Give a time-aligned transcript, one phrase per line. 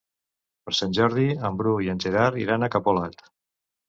[0.69, 3.23] Per Sant Jordi en Bru i en Gerard iran a Capolat.